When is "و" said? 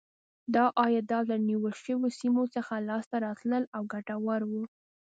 4.45-4.51